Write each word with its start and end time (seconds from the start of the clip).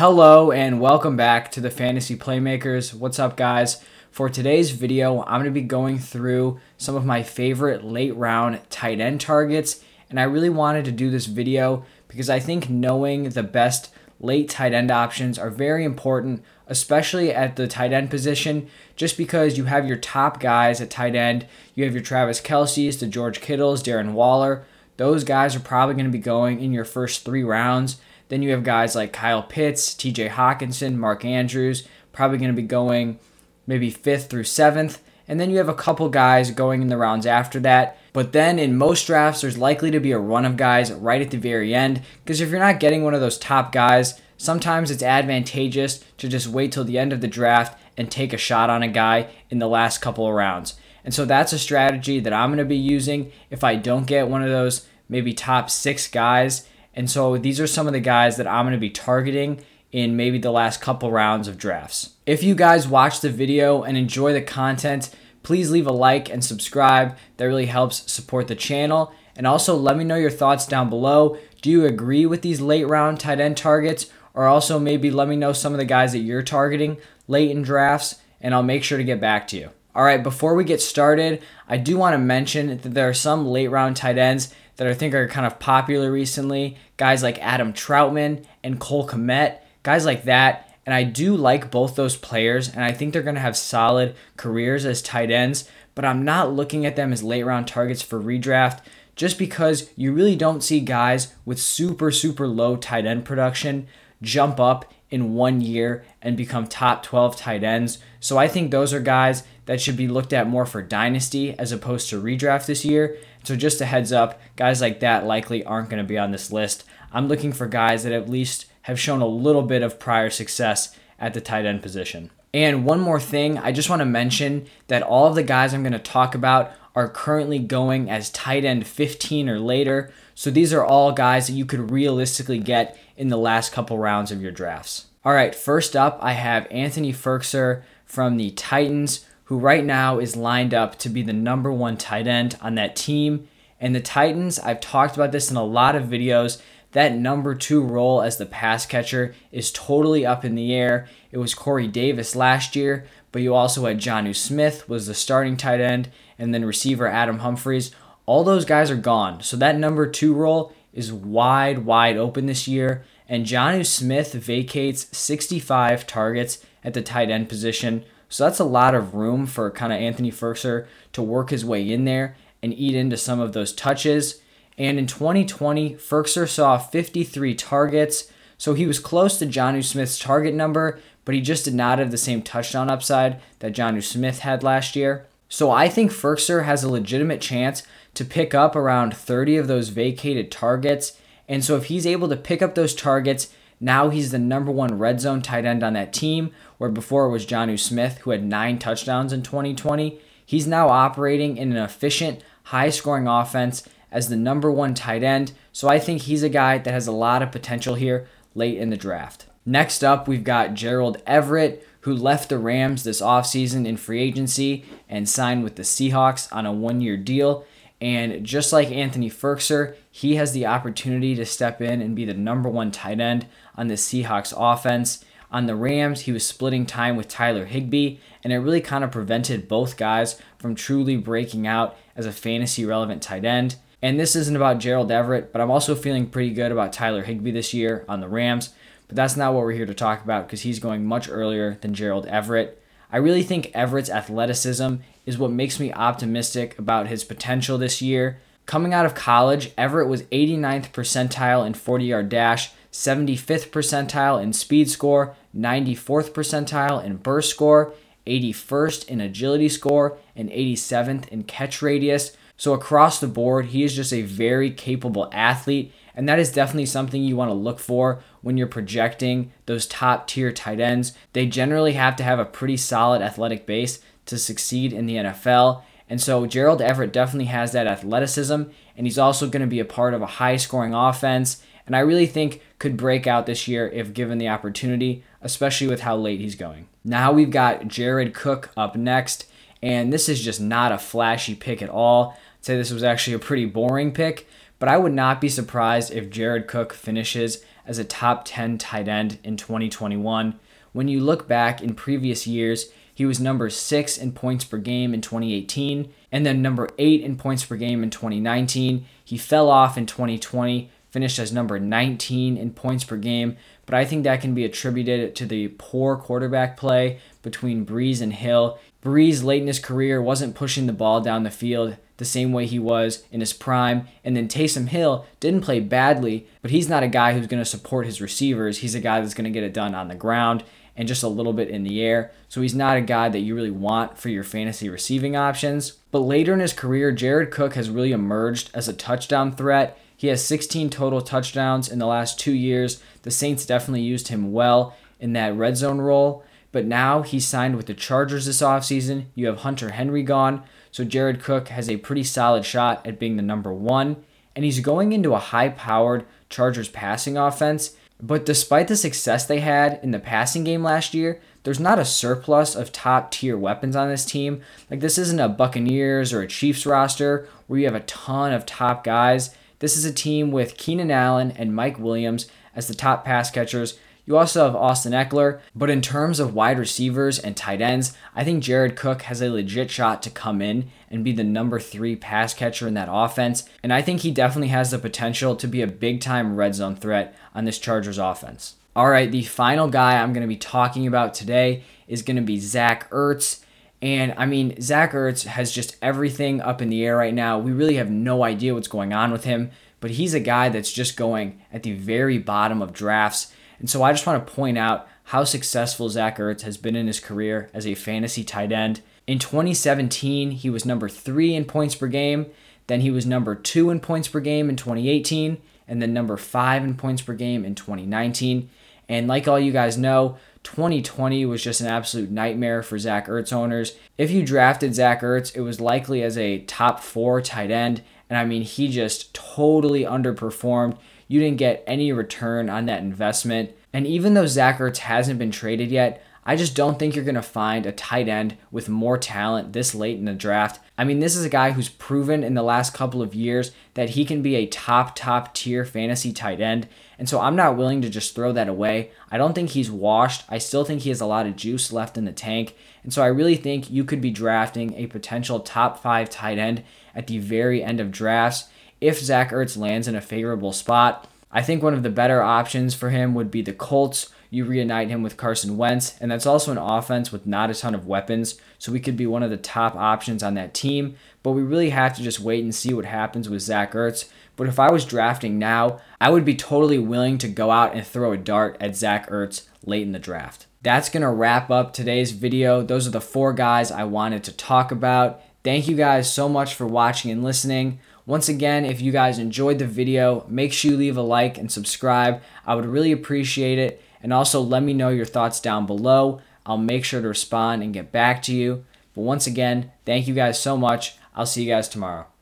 Hello 0.00 0.50
and 0.50 0.80
welcome 0.80 1.14
back 1.14 1.50
to 1.50 1.60
the 1.60 1.70
Fantasy 1.70 2.16
Playmakers. 2.16 2.94
What's 2.94 3.18
up, 3.18 3.36
guys? 3.36 3.84
For 4.10 4.30
today's 4.30 4.70
video, 4.70 5.22
I'm 5.24 5.42
going 5.42 5.44
to 5.44 5.50
be 5.50 5.60
going 5.60 5.98
through 5.98 6.58
some 6.78 6.96
of 6.96 7.04
my 7.04 7.22
favorite 7.22 7.84
late 7.84 8.16
round 8.16 8.60
tight 8.70 8.98
end 8.98 9.20
targets, 9.20 9.84
and 10.08 10.18
I 10.18 10.22
really 10.22 10.48
wanted 10.48 10.86
to 10.86 10.90
do 10.90 11.10
this 11.10 11.26
video 11.26 11.84
because 12.08 12.30
I 12.30 12.40
think 12.40 12.70
knowing 12.70 13.28
the 13.28 13.42
best 13.42 13.92
late 14.18 14.48
tight 14.48 14.72
end 14.72 14.90
options 14.90 15.38
are 15.38 15.50
very 15.50 15.84
important, 15.84 16.42
especially 16.66 17.30
at 17.30 17.56
the 17.56 17.68
tight 17.68 17.92
end 17.92 18.08
position, 18.08 18.70
just 18.96 19.18
because 19.18 19.58
you 19.58 19.64
have 19.64 19.86
your 19.86 19.98
top 19.98 20.40
guys 20.40 20.80
at 20.80 20.88
tight 20.88 21.14
end. 21.14 21.46
You 21.74 21.84
have 21.84 21.92
your 21.92 22.02
Travis 22.02 22.40
Kelce's, 22.40 22.98
the 22.98 23.06
George 23.06 23.42
Kittles, 23.42 23.82
Darren 23.82 24.12
Waller. 24.12 24.64
Those 24.96 25.24
guys 25.24 25.54
are 25.54 25.60
probably 25.60 25.94
going 25.94 26.06
to 26.06 26.10
be 26.10 26.18
going 26.18 26.58
in 26.58 26.72
your 26.72 26.86
first 26.86 27.22
three 27.22 27.44
rounds. 27.44 27.98
Then 28.30 28.42
you 28.42 28.52
have 28.52 28.62
guys 28.62 28.94
like 28.94 29.12
Kyle 29.12 29.42
Pitts, 29.42 29.92
TJ 29.92 30.30
Hockenson, 30.30 30.94
Mark 30.94 31.24
Andrews, 31.24 31.86
probably 32.12 32.38
going 32.38 32.54
to 32.54 32.62
be 32.62 32.66
going 32.66 33.18
maybe 33.66 33.90
fifth 33.90 34.30
through 34.30 34.44
seventh. 34.44 35.02
And 35.26 35.38
then 35.38 35.50
you 35.50 35.58
have 35.58 35.68
a 35.68 35.74
couple 35.74 36.08
guys 36.08 36.52
going 36.52 36.80
in 36.80 36.88
the 36.88 36.96
rounds 36.96 37.26
after 37.26 37.58
that. 37.60 37.98
But 38.12 38.32
then 38.32 38.58
in 38.58 38.78
most 38.78 39.06
drafts, 39.06 39.40
there's 39.40 39.58
likely 39.58 39.90
to 39.90 40.00
be 40.00 40.12
a 40.12 40.18
run 40.18 40.44
of 40.44 40.56
guys 40.56 40.92
right 40.92 41.20
at 41.20 41.30
the 41.32 41.38
very 41.38 41.74
end. 41.74 42.02
Because 42.24 42.40
if 42.40 42.50
you're 42.50 42.60
not 42.60 42.80
getting 42.80 43.02
one 43.02 43.14
of 43.14 43.20
those 43.20 43.36
top 43.36 43.72
guys, 43.72 44.20
sometimes 44.36 44.92
it's 44.92 45.02
advantageous 45.02 46.04
to 46.18 46.28
just 46.28 46.46
wait 46.46 46.70
till 46.70 46.84
the 46.84 46.98
end 46.98 47.12
of 47.12 47.20
the 47.20 47.28
draft 47.28 47.80
and 47.96 48.10
take 48.10 48.32
a 48.32 48.38
shot 48.38 48.70
on 48.70 48.82
a 48.84 48.88
guy 48.88 49.28
in 49.50 49.58
the 49.58 49.68
last 49.68 49.98
couple 49.98 50.26
of 50.26 50.34
rounds. 50.34 50.74
And 51.04 51.12
so 51.12 51.24
that's 51.24 51.52
a 51.52 51.58
strategy 51.58 52.20
that 52.20 52.32
I'm 52.32 52.50
going 52.50 52.58
to 52.58 52.64
be 52.64 52.76
using 52.76 53.32
if 53.50 53.64
I 53.64 53.74
don't 53.74 54.06
get 54.06 54.28
one 54.28 54.42
of 54.42 54.50
those 54.50 54.86
maybe 55.08 55.34
top 55.34 55.68
six 55.68 56.06
guys 56.06 56.68
and 56.94 57.10
so 57.10 57.36
these 57.36 57.60
are 57.60 57.66
some 57.66 57.86
of 57.86 57.92
the 57.92 58.00
guys 58.00 58.36
that 58.36 58.46
I'm 58.46 58.64
going 58.64 58.72
to 58.72 58.78
be 58.78 58.90
targeting 58.90 59.60
in 59.92 60.16
maybe 60.16 60.38
the 60.38 60.50
last 60.50 60.80
couple 60.80 61.10
rounds 61.10 61.48
of 61.48 61.58
drafts. 61.58 62.14
If 62.26 62.42
you 62.42 62.54
guys 62.54 62.86
watch 62.86 63.20
the 63.20 63.30
video 63.30 63.82
and 63.82 63.96
enjoy 63.96 64.32
the 64.32 64.42
content, 64.42 65.14
please 65.42 65.70
leave 65.70 65.86
a 65.86 65.92
like 65.92 66.28
and 66.28 66.44
subscribe. 66.44 67.16
That 67.36 67.46
really 67.46 67.66
helps 67.66 68.10
support 68.10 68.48
the 68.48 68.54
channel. 68.54 69.12
And 69.36 69.46
also 69.46 69.76
let 69.76 69.96
me 69.96 70.04
know 70.04 70.16
your 70.16 70.30
thoughts 70.30 70.66
down 70.66 70.90
below. 70.90 71.38
Do 71.62 71.70
you 71.70 71.86
agree 71.86 72.26
with 72.26 72.42
these 72.42 72.60
late 72.60 72.86
round 72.86 73.20
tight 73.20 73.40
end 73.40 73.56
targets? 73.56 74.10
Or 74.34 74.46
also 74.46 74.78
maybe 74.78 75.10
let 75.10 75.28
me 75.28 75.36
know 75.36 75.52
some 75.52 75.72
of 75.72 75.78
the 75.78 75.84
guys 75.84 76.12
that 76.12 76.18
you're 76.18 76.42
targeting 76.42 76.98
late 77.26 77.50
in 77.50 77.62
drafts, 77.62 78.16
and 78.40 78.54
I'll 78.54 78.62
make 78.62 78.84
sure 78.84 78.98
to 78.98 79.04
get 79.04 79.20
back 79.20 79.48
to 79.48 79.56
you. 79.56 79.70
All 79.92 80.04
right, 80.04 80.22
before 80.22 80.54
we 80.54 80.62
get 80.62 80.80
started, 80.80 81.42
I 81.68 81.76
do 81.78 81.98
want 81.98 82.14
to 82.14 82.18
mention 82.18 82.68
that 82.68 82.94
there 82.94 83.08
are 83.08 83.14
some 83.14 83.46
late 83.46 83.68
round 83.68 83.96
tight 83.96 84.18
ends 84.18 84.54
that 84.80 84.88
I 84.88 84.94
think 84.94 85.12
are 85.12 85.28
kind 85.28 85.44
of 85.44 85.58
popular 85.58 86.10
recently. 86.10 86.78
Guys 86.96 87.22
like 87.22 87.38
Adam 87.40 87.74
Trautman 87.74 88.46
and 88.64 88.80
Cole 88.80 89.06
Kmet, 89.06 89.58
guys 89.82 90.06
like 90.06 90.24
that. 90.24 90.74
And 90.86 90.94
I 90.94 91.02
do 91.02 91.36
like 91.36 91.70
both 91.70 91.96
those 91.96 92.16
players, 92.16 92.66
and 92.66 92.82
I 92.82 92.90
think 92.90 93.12
they're 93.12 93.20
going 93.20 93.34
to 93.34 93.42
have 93.42 93.58
solid 93.58 94.16
careers 94.38 94.86
as 94.86 95.02
tight 95.02 95.30
ends, 95.30 95.68
but 95.94 96.06
I'm 96.06 96.24
not 96.24 96.54
looking 96.54 96.86
at 96.86 96.96
them 96.96 97.12
as 97.12 97.22
late 97.22 97.42
round 97.42 97.68
targets 97.68 98.00
for 98.00 98.18
redraft 98.18 98.80
just 99.16 99.38
because 99.38 99.90
you 99.96 100.14
really 100.14 100.34
don't 100.34 100.62
see 100.62 100.80
guys 100.80 101.34
with 101.44 101.60
super, 101.60 102.10
super 102.10 102.48
low 102.48 102.74
tight 102.74 103.04
end 103.04 103.26
production 103.26 103.86
jump 104.22 104.58
up 104.58 104.90
in 105.10 105.34
one 105.34 105.60
year 105.60 106.06
and 106.22 106.38
become 106.38 106.66
top 106.66 107.02
12 107.02 107.36
tight 107.36 107.62
ends. 107.62 107.98
So 108.18 108.38
I 108.38 108.48
think 108.48 108.70
those 108.70 108.94
are 108.94 109.00
guys 109.00 109.42
that 109.70 109.80
should 109.80 109.96
be 109.96 110.08
looked 110.08 110.32
at 110.32 110.48
more 110.48 110.66
for 110.66 110.82
dynasty 110.82 111.56
as 111.56 111.70
opposed 111.70 112.10
to 112.10 112.20
redraft 112.20 112.66
this 112.66 112.84
year. 112.84 113.16
So 113.44 113.54
just 113.54 113.80
a 113.80 113.86
heads 113.86 114.10
up, 114.10 114.40
guys 114.56 114.80
like 114.80 114.98
that 114.98 115.24
likely 115.24 115.62
aren't 115.62 115.88
going 115.88 116.02
to 116.02 116.08
be 116.08 116.18
on 116.18 116.32
this 116.32 116.50
list. 116.50 116.82
I'm 117.12 117.28
looking 117.28 117.52
for 117.52 117.68
guys 117.68 118.02
that 118.02 118.12
at 118.12 118.28
least 118.28 118.66
have 118.82 118.98
shown 118.98 119.20
a 119.20 119.28
little 119.28 119.62
bit 119.62 119.82
of 119.82 120.00
prior 120.00 120.28
success 120.28 120.98
at 121.20 121.34
the 121.34 121.40
tight 121.40 121.66
end 121.66 121.82
position. 121.82 122.32
And 122.52 122.84
one 122.84 122.98
more 122.98 123.20
thing, 123.20 123.58
I 123.58 123.70
just 123.70 123.88
want 123.88 124.00
to 124.00 124.06
mention 124.06 124.66
that 124.88 125.04
all 125.04 125.28
of 125.28 125.36
the 125.36 125.44
guys 125.44 125.72
I'm 125.72 125.84
going 125.84 125.92
to 125.92 126.00
talk 126.00 126.34
about 126.34 126.72
are 126.96 127.08
currently 127.08 127.60
going 127.60 128.10
as 128.10 128.28
tight 128.30 128.64
end 128.64 128.88
15 128.88 129.48
or 129.48 129.60
later. 129.60 130.12
So 130.34 130.50
these 130.50 130.72
are 130.72 130.84
all 130.84 131.12
guys 131.12 131.46
that 131.46 131.52
you 131.52 131.64
could 131.64 131.92
realistically 131.92 132.58
get 132.58 132.98
in 133.16 133.28
the 133.28 133.38
last 133.38 133.70
couple 133.70 134.00
rounds 134.00 134.32
of 134.32 134.42
your 134.42 134.50
drafts. 134.50 135.06
All 135.24 135.32
right, 135.32 135.54
first 135.54 135.94
up, 135.94 136.18
I 136.20 136.32
have 136.32 136.66
Anthony 136.72 137.12
Firkser 137.12 137.84
from 138.04 138.36
the 138.36 138.50
Titans, 138.50 139.24
who 139.50 139.58
right 139.58 139.84
now 139.84 140.20
is 140.20 140.36
lined 140.36 140.72
up 140.72 140.96
to 140.96 141.08
be 141.08 141.22
the 141.22 141.32
number 141.32 141.72
one 141.72 141.96
tight 141.96 142.28
end 142.28 142.56
on 142.60 142.76
that 142.76 142.94
team. 142.94 143.48
And 143.80 143.92
the 143.92 144.00
Titans, 144.00 144.60
I've 144.60 144.78
talked 144.78 145.16
about 145.16 145.32
this 145.32 145.50
in 145.50 145.56
a 145.56 145.64
lot 145.64 145.96
of 145.96 146.04
videos. 146.04 146.62
That 146.92 147.16
number 147.16 147.56
two 147.56 147.82
role 147.82 148.22
as 148.22 148.36
the 148.36 148.46
pass 148.46 148.86
catcher 148.86 149.34
is 149.50 149.72
totally 149.72 150.24
up 150.24 150.44
in 150.44 150.54
the 150.54 150.72
air. 150.72 151.08
It 151.32 151.38
was 151.38 151.52
Corey 151.52 151.88
Davis 151.88 152.36
last 152.36 152.76
year, 152.76 153.08
but 153.32 153.42
you 153.42 153.52
also 153.52 153.86
had 153.86 153.98
Jonnu 153.98 154.36
Smith 154.36 154.88
was 154.88 155.08
the 155.08 155.14
starting 155.14 155.56
tight 155.56 155.80
end, 155.80 156.10
and 156.38 156.54
then 156.54 156.64
receiver 156.64 157.08
Adam 157.08 157.40
Humphries. 157.40 157.90
All 158.26 158.44
those 158.44 158.64
guys 158.64 158.88
are 158.88 158.96
gone. 158.96 159.42
So 159.42 159.56
that 159.56 159.76
number 159.76 160.08
two 160.08 160.32
role 160.32 160.72
is 160.92 161.12
wide, 161.12 161.80
wide 161.80 162.16
open 162.16 162.46
this 162.46 162.68
year. 162.68 163.04
And 163.28 163.46
Jonnu 163.46 163.84
Smith 163.84 164.32
vacates 164.32 165.08
65 165.10 166.06
targets 166.06 166.64
at 166.84 166.94
the 166.94 167.02
tight 167.02 167.30
end 167.30 167.48
position. 167.48 168.04
So 168.30 168.44
that's 168.44 168.60
a 168.60 168.64
lot 168.64 168.94
of 168.94 169.14
room 169.14 169.44
for 169.44 169.70
kind 169.70 169.92
of 169.92 169.98
Anthony 169.98 170.30
Firkser 170.30 170.86
to 171.12 171.22
work 171.22 171.50
his 171.50 171.64
way 171.64 171.92
in 171.92 172.06
there 172.06 172.36
and 172.62 172.72
eat 172.72 172.94
into 172.94 173.16
some 173.16 173.40
of 173.40 173.52
those 173.52 173.72
touches. 173.72 174.40
And 174.78 174.98
in 174.98 175.06
2020, 175.06 175.96
Firkser 175.96 176.48
saw 176.48 176.78
53 176.78 177.54
targets. 177.56 178.30
So 178.56 178.74
he 178.74 178.86
was 178.86 179.00
close 179.00 179.38
to 179.38 179.46
Jonnu 179.46 179.84
Smith's 179.84 180.18
target 180.18 180.54
number, 180.54 181.00
but 181.24 181.34
he 181.34 181.40
just 181.40 181.64
did 181.64 181.74
not 181.74 181.98
have 181.98 182.12
the 182.12 182.16
same 182.16 182.40
touchdown 182.40 182.88
upside 182.88 183.40
that 183.58 183.74
Jonnu 183.74 184.02
Smith 184.02 184.40
had 184.40 184.62
last 184.62 184.94
year. 184.94 185.26
So 185.48 185.72
I 185.72 185.88
think 185.88 186.12
Firkser 186.12 186.64
has 186.64 186.84
a 186.84 186.90
legitimate 186.90 187.40
chance 187.40 187.82
to 188.14 188.24
pick 188.24 188.54
up 188.54 188.76
around 188.76 189.16
30 189.16 189.56
of 189.56 189.66
those 189.66 189.88
vacated 189.88 190.52
targets. 190.52 191.18
And 191.48 191.64
so 191.64 191.76
if 191.76 191.86
he's 191.86 192.06
able 192.06 192.28
to 192.28 192.36
pick 192.36 192.62
up 192.62 192.76
those 192.76 192.94
targets, 192.94 193.52
now 193.80 194.10
he's 194.10 194.30
the 194.30 194.38
number 194.38 194.70
one 194.70 194.98
red 194.98 195.20
zone 195.20 195.40
tight 195.40 195.64
end 195.64 195.82
on 195.82 195.94
that 195.94 196.12
team, 196.12 196.52
where 196.76 196.90
before 196.90 197.24
it 197.24 197.30
was 197.30 197.46
Jonnu 197.46 197.78
Smith, 197.78 198.18
who 198.18 198.30
had 198.30 198.44
nine 198.44 198.78
touchdowns 198.78 199.32
in 199.32 199.42
2020. 199.42 200.20
He's 200.44 200.66
now 200.66 200.88
operating 200.88 201.56
in 201.56 201.72
an 201.72 201.82
efficient, 201.82 202.42
high 202.64 202.90
scoring 202.90 203.26
offense 203.26 203.88
as 204.12 204.28
the 204.28 204.36
number 204.36 204.70
one 204.70 204.94
tight 204.94 205.22
end. 205.22 205.52
So 205.72 205.88
I 205.88 205.98
think 205.98 206.22
he's 206.22 206.42
a 206.42 206.48
guy 206.48 206.76
that 206.78 206.92
has 206.92 207.06
a 207.06 207.12
lot 207.12 207.42
of 207.42 207.52
potential 207.52 207.94
here 207.94 208.28
late 208.54 208.76
in 208.76 208.90
the 208.90 208.96
draft. 208.96 209.46
Next 209.64 210.02
up, 210.02 210.26
we've 210.26 210.44
got 210.44 210.74
Gerald 210.74 211.22
Everett, 211.26 211.86
who 212.00 212.14
left 212.14 212.48
the 212.48 212.58
Rams 212.58 213.04
this 213.04 213.20
offseason 213.20 213.86
in 213.86 213.96
free 213.96 214.20
agency 214.20 214.84
and 215.08 215.28
signed 215.28 215.62
with 215.62 215.76
the 215.76 215.82
Seahawks 215.82 216.48
on 216.52 216.66
a 216.66 216.72
one 216.72 217.00
year 217.00 217.16
deal. 217.16 217.64
And 218.00 218.44
just 218.44 218.72
like 218.72 218.90
Anthony 218.90 219.28
Firkser, 219.28 219.94
he 220.10 220.36
has 220.36 220.52
the 220.52 220.66
opportunity 220.66 221.34
to 221.34 221.44
step 221.44 221.82
in 221.82 222.00
and 222.00 222.16
be 222.16 222.24
the 222.24 222.34
number 222.34 222.68
one 222.68 222.90
tight 222.90 223.20
end 223.20 223.46
on 223.76 223.88
the 223.88 223.94
Seahawks 223.94 224.54
offense. 224.56 225.24
On 225.52 225.66
the 225.66 225.74
Rams, 225.74 226.22
he 226.22 226.32
was 226.32 226.46
splitting 226.46 226.86
time 226.86 227.16
with 227.16 227.28
Tyler 227.28 227.66
Higbee, 227.66 228.18
and 228.42 228.52
it 228.52 228.58
really 228.58 228.80
kind 228.80 229.04
of 229.04 229.10
prevented 229.10 229.68
both 229.68 229.96
guys 229.96 230.40
from 230.58 230.74
truly 230.74 231.16
breaking 231.16 231.66
out 231.66 231.96
as 232.16 232.24
a 232.24 232.32
fantasy 232.32 232.86
relevant 232.86 233.22
tight 233.22 233.44
end. 233.44 233.76
And 234.00 234.18
this 234.18 234.34
isn't 234.34 234.56
about 234.56 234.78
Gerald 234.78 235.10
Everett, 235.10 235.52
but 235.52 235.60
I'm 235.60 235.70
also 235.70 235.94
feeling 235.94 236.26
pretty 236.26 236.54
good 236.54 236.72
about 236.72 236.92
Tyler 236.92 237.24
Higbee 237.24 237.50
this 237.50 237.74
year 237.74 238.04
on 238.08 238.20
the 238.20 238.28
Rams. 238.28 238.72
But 239.08 239.16
that's 239.16 239.36
not 239.36 239.52
what 239.52 239.64
we're 239.64 239.72
here 239.72 239.86
to 239.86 239.94
talk 239.94 240.22
about 240.22 240.46
because 240.46 240.62
he's 240.62 240.78
going 240.78 241.04
much 241.04 241.28
earlier 241.28 241.76
than 241.80 241.94
Gerald 241.94 242.26
Everett. 242.26 242.80
I 243.12 243.16
really 243.16 243.42
think 243.42 243.72
Everett's 243.74 244.08
athleticism 244.08 244.96
is 245.26 245.38
what 245.38 245.50
makes 245.50 245.78
me 245.78 245.92
optimistic 245.92 246.78
about 246.78 247.08
his 247.08 247.24
potential 247.24 247.78
this 247.78 248.00
year. 248.02 248.40
Coming 248.66 248.94
out 248.94 249.06
of 249.06 249.14
college, 249.14 249.72
Everett 249.76 250.08
was 250.08 250.22
89th 250.24 250.92
percentile 250.92 251.66
in 251.66 251.74
40 251.74 252.04
yard 252.04 252.28
dash, 252.28 252.72
75th 252.92 253.70
percentile 253.70 254.42
in 254.42 254.52
speed 254.52 254.90
score, 254.90 255.34
94th 255.56 256.30
percentile 256.30 257.02
in 257.04 257.16
burst 257.16 257.50
score, 257.50 257.92
81st 258.26 259.08
in 259.08 259.20
agility 259.20 259.68
score, 259.68 260.18
and 260.36 260.50
87th 260.50 261.28
in 261.28 261.44
catch 261.44 261.82
radius. 261.82 262.36
So 262.56 262.74
across 262.74 263.18
the 263.18 263.26
board, 263.26 263.66
he 263.66 263.84
is 263.84 263.96
just 263.96 264.12
a 264.12 264.22
very 264.22 264.70
capable 264.70 265.30
athlete, 265.32 265.92
and 266.14 266.28
that 266.28 266.38
is 266.38 266.52
definitely 266.52 266.86
something 266.86 267.22
you 267.22 267.36
want 267.36 267.50
to 267.50 267.54
look 267.54 267.78
for 267.78 268.22
when 268.42 268.56
you're 268.56 268.66
projecting 268.66 269.50
those 269.66 269.86
top 269.86 270.26
tier 270.26 270.52
tight 270.52 270.78
ends. 270.78 271.14
They 271.32 271.46
generally 271.46 271.94
have 271.94 272.16
to 272.16 272.22
have 272.22 272.38
a 272.38 272.44
pretty 272.44 272.76
solid 272.76 273.22
athletic 273.22 273.66
base 273.66 274.00
to 274.30 274.38
succeed 274.38 274.92
in 274.92 275.06
the 275.06 275.16
NFL. 275.16 275.82
And 276.08 276.20
so 276.20 276.46
Gerald 276.46 276.82
Everett 276.82 277.12
definitely 277.12 277.46
has 277.46 277.70
that 277.72 277.86
athleticism, 277.86 278.62
and 278.96 279.06
he's 279.06 279.18
also 279.18 279.48
going 279.48 279.60
to 279.60 279.68
be 279.68 279.78
a 279.78 279.84
part 279.84 280.14
of 280.14 280.22
a 280.22 280.26
high 280.26 280.56
scoring 280.56 280.94
offense. 280.94 281.62
And 281.86 281.94
I 281.94 282.00
really 282.00 282.26
think 282.26 282.62
could 282.78 282.96
break 282.96 283.26
out 283.26 283.46
this 283.46 283.68
year 283.68 283.88
if 283.88 284.14
given 284.14 284.38
the 284.38 284.48
opportunity, 284.48 285.22
especially 285.42 285.86
with 285.86 286.00
how 286.00 286.16
late 286.16 286.40
he's 286.40 286.54
going. 286.54 286.88
Now 287.04 287.32
we've 287.32 287.50
got 287.50 287.86
Jared 287.86 288.34
Cook 288.34 288.70
up 288.76 288.96
next, 288.96 289.46
and 289.82 290.12
this 290.12 290.28
is 290.28 290.40
just 290.40 290.60
not 290.60 290.92
a 290.92 290.98
flashy 290.98 291.54
pick 291.54 291.80
at 291.80 291.88
all. 291.88 292.36
I'd 292.58 292.64
say 292.64 292.76
this 292.76 292.92
was 292.92 293.04
actually 293.04 293.34
a 293.34 293.40
pretty 293.40 293.66
boring 293.66 294.12
pick, 294.12 294.48
but 294.78 294.88
I 294.88 294.98
would 294.98 295.12
not 295.12 295.40
be 295.40 295.48
surprised 295.48 296.12
if 296.12 296.30
Jared 296.30 296.66
Cook 296.66 296.92
finishes 296.92 297.64
as 297.86 297.98
a 297.98 298.04
top 298.04 298.42
10 298.44 298.78
tight 298.78 299.08
end 299.08 299.38
in 299.44 299.56
2021. 299.56 300.58
When 300.92 301.08
you 301.08 301.20
look 301.20 301.46
back 301.46 301.80
in 301.82 301.94
previous 301.94 302.46
years, 302.46 302.90
he 303.20 303.26
was 303.26 303.38
number 303.38 303.68
six 303.68 304.16
in 304.16 304.32
points 304.32 304.64
per 304.64 304.78
game 304.78 305.12
in 305.12 305.20
2018, 305.20 306.10
and 306.32 306.46
then 306.46 306.62
number 306.62 306.88
eight 306.96 307.20
in 307.20 307.36
points 307.36 307.62
per 307.62 307.76
game 307.76 308.02
in 308.02 308.08
2019. 308.08 309.04
He 309.22 309.36
fell 309.36 309.68
off 309.68 309.98
in 309.98 310.06
2020, 310.06 310.90
finished 311.10 311.38
as 311.38 311.52
number 311.52 311.78
19 311.78 312.56
in 312.56 312.70
points 312.70 313.04
per 313.04 313.18
game, 313.18 313.58
but 313.84 313.94
I 313.94 314.06
think 314.06 314.24
that 314.24 314.40
can 314.40 314.54
be 314.54 314.64
attributed 314.64 315.36
to 315.36 315.44
the 315.44 315.68
poor 315.68 316.16
quarterback 316.16 316.78
play 316.78 317.20
between 317.42 317.84
Brees 317.84 318.22
and 318.22 318.32
Hill. 318.32 318.78
Brees, 319.04 319.44
late 319.44 319.60
in 319.60 319.66
his 319.68 319.80
career, 319.80 320.22
wasn't 320.22 320.54
pushing 320.54 320.86
the 320.86 320.94
ball 320.94 321.20
down 321.20 321.42
the 321.42 321.50
field 321.50 321.98
the 322.20 322.24
same 322.26 322.52
way 322.52 322.66
he 322.66 322.78
was 322.78 323.24
in 323.32 323.40
his 323.40 323.54
prime. 323.54 324.06
And 324.22 324.36
then 324.36 324.46
Taysom 324.46 324.88
Hill 324.88 325.24
didn't 325.40 325.62
play 325.62 325.80
badly, 325.80 326.46
but 326.60 326.70
he's 326.70 326.88
not 326.88 327.02
a 327.02 327.08
guy 327.08 327.32
who's 327.32 327.46
going 327.46 327.62
to 327.62 327.68
support 327.68 328.04
his 328.04 328.20
receivers. 328.20 328.78
He's 328.78 328.94
a 328.94 329.00
guy 329.00 329.20
that's 329.20 329.32
going 329.32 329.46
to 329.46 329.50
get 329.50 329.64
it 329.64 329.72
done 329.72 329.94
on 329.94 330.08
the 330.08 330.14
ground 330.14 330.62
and 330.94 331.08
just 331.08 331.22
a 331.22 331.28
little 331.28 331.54
bit 331.54 331.70
in 331.70 331.82
the 331.82 332.02
air. 332.02 332.30
So 332.50 332.60
he's 332.60 332.74
not 332.74 332.98
a 332.98 333.00
guy 333.00 333.30
that 333.30 333.38
you 333.40 333.54
really 333.54 333.70
want 333.70 334.18
for 334.18 334.28
your 334.28 334.44
fantasy 334.44 334.90
receiving 334.90 335.34
options. 335.34 335.92
But 336.10 336.18
later 336.18 336.52
in 336.52 336.60
his 336.60 336.74
career, 336.74 337.10
Jared 337.10 337.50
Cook 337.50 337.72
has 337.74 337.88
really 337.88 338.12
emerged 338.12 338.70
as 338.74 338.86
a 338.86 338.92
touchdown 338.92 339.50
threat. 339.50 339.98
He 340.14 340.26
has 340.26 340.44
16 340.44 340.90
total 340.90 341.22
touchdowns 341.22 341.88
in 341.88 341.98
the 341.98 342.06
last 342.06 342.38
two 342.38 342.52
years. 342.52 343.02
The 343.22 343.30
Saints 343.30 343.64
definitely 343.64 344.02
used 344.02 344.28
him 344.28 344.52
well 344.52 344.94
in 345.18 345.32
that 345.32 345.56
red 345.56 345.78
zone 345.78 346.02
role. 346.02 346.44
But 346.72 346.86
now 346.86 347.22
he's 347.22 347.46
signed 347.46 347.76
with 347.76 347.86
the 347.86 347.94
Chargers 347.94 348.46
this 348.46 348.62
offseason. 348.62 349.26
You 349.34 349.46
have 349.46 349.58
Hunter 349.58 349.90
Henry 349.90 350.22
gone. 350.22 350.62
So 350.92 351.04
Jared 351.04 351.42
Cook 351.42 351.68
has 351.68 351.88
a 351.88 351.96
pretty 351.96 352.24
solid 352.24 352.64
shot 352.64 353.04
at 353.06 353.18
being 353.18 353.36
the 353.36 353.42
number 353.42 353.72
one. 353.72 354.24
And 354.54 354.64
he's 354.64 354.80
going 354.80 355.12
into 355.12 355.34
a 355.34 355.38
high 355.38 355.70
powered 355.70 356.24
Chargers 356.48 356.88
passing 356.88 357.36
offense. 357.36 357.96
But 358.22 358.44
despite 358.44 358.88
the 358.88 358.96
success 358.96 359.46
they 359.46 359.60
had 359.60 359.98
in 360.02 360.10
the 360.10 360.18
passing 360.18 360.64
game 360.64 360.82
last 360.82 361.14
year, 361.14 361.40
there's 361.62 361.80
not 361.80 361.98
a 361.98 362.04
surplus 362.04 362.74
of 362.74 362.92
top 362.92 363.30
tier 363.30 363.56
weapons 363.56 363.96
on 363.96 364.08
this 364.08 364.24
team. 364.24 364.62
Like, 364.90 365.00
this 365.00 365.18
isn't 365.18 365.40
a 365.40 365.48
Buccaneers 365.48 366.32
or 366.32 366.42
a 366.42 366.46
Chiefs 366.46 366.86
roster 366.86 367.48
where 367.66 367.78
you 367.78 367.86
have 367.86 367.94
a 367.94 368.00
ton 368.00 368.52
of 368.52 368.66
top 368.66 369.04
guys. 369.04 369.54
This 369.78 369.96
is 369.96 370.04
a 370.04 370.12
team 370.12 370.50
with 370.50 370.76
Keenan 370.76 371.10
Allen 371.10 371.52
and 371.52 371.74
Mike 371.74 371.98
Williams 371.98 372.46
as 372.74 372.88
the 372.88 372.94
top 372.94 373.24
pass 373.24 373.50
catchers. 373.50 373.98
You 374.30 374.38
also 374.38 374.64
have 374.64 374.76
Austin 374.76 375.10
Ekeler, 375.10 375.58
but 375.74 375.90
in 375.90 376.00
terms 376.00 376.38
of 376.38 376.54
wide 376.54 376.78
receivers 376.78 377.40
and 377.40 377.56
tight 377.56 377.80
ends, 377.80 378.16
I 378.32 378.44
think 378.44 378.62
Jared 378.62 378.94
Cook 378.94 379.22
has 379.22 379.42
a 379.42 379.50
legit 379.50 379.90
shot 379.90 380.22
to 380.22 380.30
come 380.30 380.62
in 380.62 380.88
and 381.10 381.24
be 381.24 381.32
the 381.32 381.42
number 381.42 381.80
three 381.80 382.14
pass 382.14 382.54
catcher 382.54 382.86
in 382.86 382.94
that 382.94 383.08
offense. 383.10 383.64
And 383.82 383.92
I 383.92 384.02
think 384.02 384.20
he 384.20 384.30
definitely 384.30 384.68
has 384.68 384.92
the 384.92 385.00
potential 385.00 385.56
to 385.56 385.66
be 385.66 385.82
a 385.82 385.88
big 385.88 386.20
time 386.20 386.54
red 386.54 386.76
zone 386.76 386.94
threat 386.94 387.34
on 387.56 387.64
this 387.64 387.80
Chargers 387.80 388.18
offense. 388.18 388.76
All 388.94 389.10
right, 389.10 389.28
the 389.28 389.42
final 389.42 389.88
guy 389.88 390.22
I'm 390.22 390.32
going 390.32 390.42
to 390.42 390.46
be 390.46 390.56
talking 390.56 391.08
about 391.08 391.34
today 391.34 391.82
is 392.06 392.22
going 392.22 392.36
to 392.36 392.40
be 392.40 392.60
Zach 392.60 393.10
Ertz. 393.10 393.64
And 394.00 394.32
I 394.36 394.46
mean, 394.46 394.80
Zach 394.80 395.10
Ertz 395.10 395.44
has 395.44 395.72
just 395.72 395.96
everything 396.00 396.60
up 396.60 396.80
in 396.80 396.88
the 396.88 397.04
air 397.04 397.16
right 397.16 397.34
now. 397.34 397.58
We 397.58 397.72
really 397.72 397.96
have 397.96 398.12
no 398.12 398.44
idea 398.44 398.74
what's 398.74 398.86
going 398.86 399.12
on 399.12 399.32
with 399.32 399.42
him, 399.42 399.72
but 399.98 400.12
he's 400.12 400.34
a 400.34 400.38
guy 400.38 400.68
that's 400.68 400.92
just 400.92 401.16
going 401.16 401.60
at 401.72 401.82
the 401.82 401.94
very 401.94 402.38
bottom 402.38 402.80
of 402.80 402.92
drafts. 402.92 403.52
And 403.80 403.90
so 403.90 404.02
I 404.02 404.12
just 404.12 404.26
want 404.26 404.46
to 404.46 404.52
point 404.52 404.78
out 404.78 405.08
how 405.24 405.44
successful 405.44 406.08
Zach 406.08 406.38
Ertz 406.38 406.62
has 406.62 406.76
been 406.76 406.94
in 406.94 407.06
his 407.06 407.18
career 407.18 407.70
as 407.74 407.86
a 407.86 407.94
fantasy 407.94 408.44
tight 408.44 408.72
end. 408.72 409.00
In 409.26 409.38
2017, 409.38 410.52
he 410.52 410.70
was 410.70 410.84
number 410.84 411.08
three 411.08 411.54
in 411.54 411.64
points 411.64 411.94
per 411.94 412.06
game. 412.06 412.46
Then 412.86 413.00
he 413.00 413.10
was 413.10 413.26
number 413.26 413.54
two 413.54 413.90
in 413.90 414.00
points 414.00 414.28
per 414.28 414.40
game 414.40 414.68
in 414.68 414.76
2018, 414.76 415.58
and 415.86 416.02
then 416.02 416.12
number 416.12 416.36
five 416.36 416.84
in 416.84 416.96
points 416.96 417.22
per 417.22 417.34
game 417.34 417.64
in 417.64 417.74
2019. 417.74 418.68
And 419.08 419.28
like 419.28 419.48
all 419.48 419.58
you 419.58 419.72
guys 419.72 419.96
know, 419.96 420.36
2020 420.62 421.46
was 421.46 421.62
just 421.62 421.80
an 421.80 421.86
absolute 421.86 422.30
nightmare 422.30 422.82
for 422.82 422.98
Zach 422.98 423.28
Ertz 423.28 423.52
owners. 423.52 423.96
If 424.18 424.30
you 424.30 424.44
drafted 424.44 424.94
Zach 424.94 425.22
Ertz, 425.22 425.54
it 425.54 425.62
was 425.62 425.80
likely 425.80 426.22
as 426.22 426.36
a 426.36 426.60
top 426.60 427.00
four 427.00 427.40
tight 427.40 427.70
end. 427.70 428.02
And 428.28 428.38
I 428.38 428.44
mean, 428.44 428.62
he 428.62 428.88
just 428.88 429.34
totally 429.34 430.02
underperformed. 430.02 430.98
You 431.30 431.38
didn't 431.38 431.58
get 431.58 431.84
any 431.86 432.10
return 432.10 432.68
on 432.68 432.86
that 432.86 433.04
investment. 433.04 433.70
And 433.92 434.04
even 434.04 434.34
though 434.34 434.46
Zach 434.46 434.80
Ertz 434.80 434.96
hasn't 434.96 435.38
been 435.38 435.52
traded 435.52 435.92
yet, 435.92 436.20
I 436.44 436.56
just 436.56 436.74
don't 436.74 436.98
think 436.98 437.14
you're 437.14 437.24
going 437.24 437.36
to 437.36 437.40
find 437.42 437.86
a 437.86 437.92
tight 437.92 438.26
end 438.26 438.56
with 438.72 438.88
more 438.88 439.16
talent 439.16 439.72
this 439.72 439.94
late 439.94 440.18
in 440.18 440.24
the 440.24 440.34
draft. 440.34 440.80
I 440.98 441.04
mean, 441.04 441.20
this 441.20 441.36
is 441.36 441.44
a 441.44 441.48
guy 441.48 441.70
who's 441.70 441.88
proven 441.88 442.42
in 442.42 442.54
the 442.54 442.64
last 442.64 442.94
couple 442.94 443.22
of 443.22 443.32
years 443.32 443.70
that 443.94 444.10
he 444.10 444.24
can 444.24 444.42
be 444.42 444.56
a 444.56 444.66
top, 444.66 445.14
top 445.14 445.54
tier 445.54 445.84
fantasy 445.84 446.32
tight 446.32 446.60
end. 446.60 446.88
And 447.16 447.28
so 447.28 447.40
I'm 447.40 447.54
not 447.54 447.76
willing 447.76 448.02
to 448.02 448.10
just 448.10 448.34
throw 448.34 448.50
that 448.50 448.68
away. 448.68 449.12
I 449.30 449.38
don't 449.38 449.54
think 449.54 449.70
he's 449.70 449.88
washed. 449.88 450.42
I 450.48 450.58
still 450.58 450.84
think 450.84 451.02
he 451.02 451.10
has 451.10 451.20
a 451.20 451.26
lot 451.26 451.46
of 451.46 451.54
juice 451.54 451.92
left 451.92 452.18
in 452.18 452.24
the 452.24 452.32
tank. 452.32 452.74
And 453.04 453.12
so 453.12 453.22
I 453.22 453.26
really 453.26 453.54
think 453.54 453.88
you 453.88 454.02
could 454.02 454.20
be 454.20 454.32
drafting 454.32 454.94
a 454.94 455.06
potential 455.06 455.60
top 455.60 456.02
five 456.02 456.28
tight 456.28 456.58
end 456.58 456.82
at 457.14 457.28
the 457.28 457.38
very 457.38 457.84
end 457.84 458.00
of 458.00 458.10
drafts 458.10 458.64
if 459.00 459.18
Zach 459.18 459.50
Ertz 459.50 459.76
lands 459.76 460.08
in 460.08 460.14
a 460.14 460.20
favorable 460.20 460.72
spot. 460.72 461.28
I 461.52 461.62
think 461.62 461.82
one 461.82 461.94
of 461.94 462.02
the 462.02 462.10
better 462.10 462.42
options 462.42 462.94
for 462.94 463.10
him 463.10 463.34
would 463.34 463.50
be 463.50 463.62
the 463.62 463.72
Colts. 463.72 464.30
You 464.50 464.64
reunite 464.64 465.08
him 465.08 465.22
with 465.22 465.36
Carson 465.36 465.76
Wentz, 465.76 466.16
and 466.20 466.30
that's 466.30 466.46
also 466.46 466.72
an 466.72 466.78
offense 466.78 467.30
with 467.30 467.46
not 467.46 467.70
a 467.70 467.74
ton 467.74 467.94
of 467.94 468.06
weapons, 468.06 468.60
so 468.78 468.90
we 468.90 468.98
could 468.98 469.16
be 469.16 469.26
one 469.26 469.44
of 469.44 469.50
the 469.50 469.56
top 469.56 469.94
options 469.94 470.42
on 470.42 470.54
that 470.54 470.74
team. 470.74 471.16
But 471.42 471.52
we 471.52 471.62
really 471.62 471.90
have 471.90 472.16
to 472.16 472.22
just 472.22 472.40
wait 472.40 472.62
and 472.64 472.74
see 472.74 472.92
what 472.92 473.04
happens 473.04 473.48
with 473.48 473.62
Zach 473.62 473.92
Ertz. 473.92 474.28
But 474.56 474.66
if 474.66 474.78
I 474.78 474.90
was 474.90 475.04
drafting 475.04 475.58
now, 475.58 476.00
I 476.20 476.30
would 476.30 476.44
be 476.44 476.56
totally 476.56 476.98
willing 476.98 477.38
to 477.38 477.48
go 477.48 477.70
out 477.70 477.94
and 477.94 478.04
throw 478.04 478.32
a 478.32 478.36
dart 478.36 478.76
at 478.80 478.96
Zach 478.96 479.30
Ertz 479.30 479.66
late 479.84 480.02
in 480.02 480.12
the 480.12 480.18
draft. 480.18 480.66
That's 480.82 481.08
going 481.08 481.22
to 481.22 481.28
wrap 481.28 481.70
up 481.70 481.92
today's 481.92 482.32
video. 482.32 482.82
Those 482.82 483.06
are 483.06 483.10
the 483.10 483.20
four 483.20 483.52
guys 483.52 483.92
I 483.92 484.04
wanted 484.04 484.44
to 484.44 484.52
talk 484.52 484.90
about. 484.90 485.40
Thank 485.62 485.88
you 485.88 485.96
guys 485.96 486.32
so 486.32 486.48
much 486.48 486.74
for 486.74 486.86
watching 486.86 487.30
and 487.30 487.44
listening. 487.44 488.00
Once 488.30 488.48
again, 488.48 488.84
if 488.84 489.00
you 489.00 489.10
guys 489.10 489.40
enjoyed 489.40 489.80
the 489.80 489.84
video, 489.84 490.46
make 490.48 490.72
sure 490.72 490.92
you 490.92 490.96
leave 490.96 491.16
a 491.16 491.20
like 491.20 491.58
and 491.58 491.72
subscribe. 491.72 492.40
I 492.64 492.76
would 492.76 492.86
really 492.86 493.10
appreciate 493.10 493.76
it. 493.76 494.00
And 494.22 494.32
also 494.32 494.60
let 494.60 494.84
me 494.84 494.94
know 494.94 495.08
your 495.08 495.26
thoughts 495.26 495.58
down 495.58 495.84
below. 495.84 496.40
I'll 496.64 496.78
make 496.78 497.04
sure 497.04 497.20
to 497.20 497.26
respond 497.26 497.82
and 497.82 497.92
get 497.92 498.12
back 498.12 498.40
to 498.44 498.54
you. 498.54 498.84
But 499.16 499.22
once 499.22 499.48
again, 499.48 499.90
thank 500.06 500.28
you 500.28 500.34
guys 500.34 500.60
so 500.60 500.76
much. 500.76 501.16
I'll 501.34 501.44
see 501.44 501.64
you 501.64 501.68
guys 501.68 501.88
tomorrow. 501.88 502.29